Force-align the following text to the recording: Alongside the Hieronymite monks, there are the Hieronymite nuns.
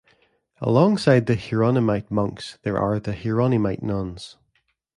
Alongside 0.61 1.27
the 1.27 1.35
Hieronymite 1.35 2.09
monks, 2.09 2.57
there 2.63 2.75
are 2.75 2.99
the 2.99 3.13
Hieronymite 3.13 3.83
nuns. 3.83 4.35